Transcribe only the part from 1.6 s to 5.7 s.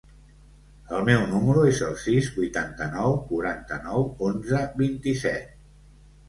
es el sis, vuitanta-nou, quaranta-nou, onze, vint-i-set.